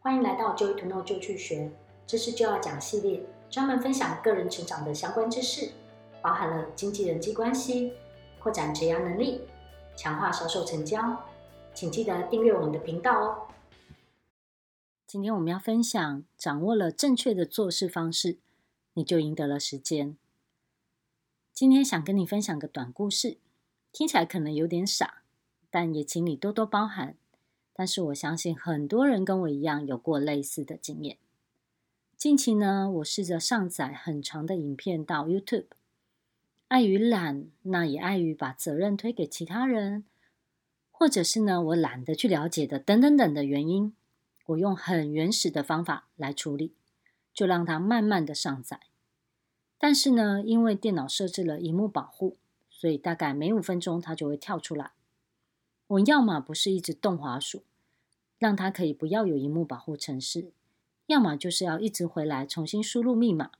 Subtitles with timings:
[0.00, 1.70] 欢迎来到 Joy to Know 就去学，
[2.06, 5.72] 知识就要讲系列，专门分享个人成长的相关知识，
[6.22, 7.92] 包含了经济人际关系、
[8.38, 9.40] 扩展职业能力、
[9.96, 11.24] 强化销售成交，
[11.74, 13.48] 请记得订阅我们的频道哦。
[15.04, 18.38] 今天我们要分享，掌握了正确的做事方式，
[18.94, 20.16] 你就赢得了时间。
[21.52, 23.38] 今天想跟你分享个短故事，
[23.90, 25.22] 听起来可能有点傻，
[25.70, 27.16] 但也请你多多包涵。
[27.78, 31.16] 但是我相信很多人跟我一样有过类似的经验。
[32.16, 35.66] 近期呢，我试着上载很长的影片到 YouTube，
[36.66, 40.04] 碍于懒，那也碍于把责任推给其他人，
[40.90, 43.94] 或者是呢，我懒得去了解的等等等的原因，
[44.46, 46.74] 我用很原始的方法来处理，
[47.32, 48.80] 就让它慢慢的上载。
[49.78, 52.38] 但是呢，因为电脑设置了荧幕保护，
[52.68, 54.90] 所以大概每五分钟它就会跳出来。
[55.86, 57.62] 我要么不是一直动滑鼠，
[58.38, 60.52] 让它可以不要有萤幕保护程式，
[61.06, 63.50] 要么就是要一直回来重新输入密码，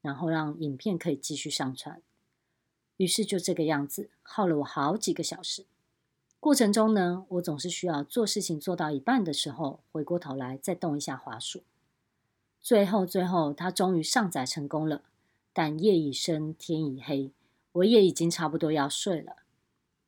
[0.00, 2.02] 然后让影片可以继续上传。
[2.96, 5.66] 于是就这个样子，耗了我好几个小时。
[6.40, 11.62] 过程中呢，我总是需要做事情做到一半的时候，回过头来再动一下滑鼠。
[12.60, 15.02] 最后最后，它终于上载成功了。
[15.52, 17.30] 但夜已深，天已黑，
[17.72, 19.36] 我也已经差不多要睡了。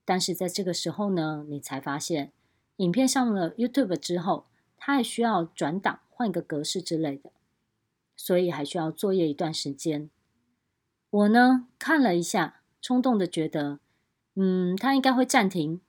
[0.04, 2.32] 但是在这个时候呢，你才发现，
[2.76, 7.30] 影片上了 YouTube 之后，它还需要转档、换个格式之类的，
[8.16, 10.10] 所以还需要作业一段时间。
[11.10, 13.78] 我呢，看了一下，冲动的觉得，
[14.34, 15.80] 嗯，它应该会暂停，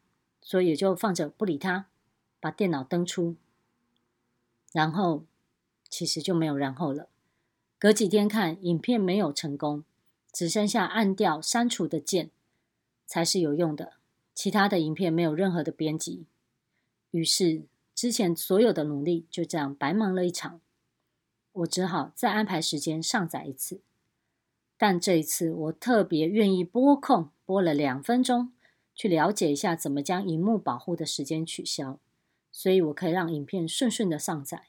[0.42, 1.88] 所以就放着不理它，
[2.40, 3.36] 把电脑登出，
[4.72, 5.26] 然后
[5.90, 7.10] 其实就没有然后了。
[7.80, 9.84] 隔几天看，影片没有成功，
[10.32, 12.30] 只剩下按掉删除的键
[13.08, 13.94] 才是有用的。
[14.34, 16.26] 其他的影片没有任何的编辑，
[17.16, 17.64] 于是
[17.94, 20.60] 之前所有的努力就这样白忙了一场。
[21.54, 23.80] 我只好再安排时间上载一次，
[24.78, 28.52] 但这一次我特别愿意拨空拨了两分钟，
[28.94, 32.00] 去了解一下怎么将荧幕保护的时间取消，
[32.52, 34.68] 所以我可以让影片顺顺的上载。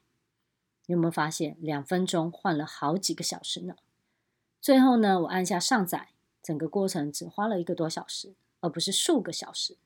[0.86, 3.74] 你有没有发现，两分钟换了好几个小时呢？
[4.60, 6.10] 最后呢，我按下上载，
[6.40, 8.36] 整个过程只花了一个多小时。
[8.60, 9.76] 而不是数个小时，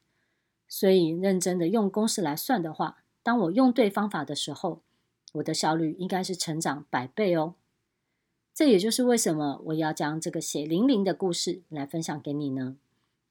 [0.70, 4.82] 所以认真的用公式来算的话，当我用对方法的时候，
[5.32, 7.56] 我的效率应该是成长百倍哦。
[8.54, 12.76] 这也就是为什么我要将这个血淋淋的故事来分享给你呢？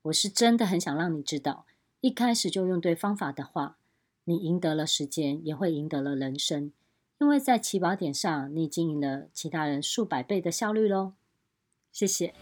[0.03, 1.65] 我是真的很想让你知道，
[2.01, 3.77] 一开始就用对方法的话，
[4.25, 6.73] 你赢得了时间，也会赢得了人生，
[7.19, 11.13] 因为在起跑点上，你经赢了其他人数百倍的效率喽。
[11.91, 12.33] 谢谢。